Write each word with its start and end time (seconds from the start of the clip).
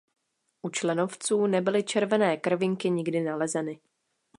U 0.61 0.69
členovců 0.69 1.47
nebyly 1.47 1.83
červené 1.83 2.37
krvinky 2.37 2.89
nikdy 2.89 3.21
nalezeny. 3.21 3.79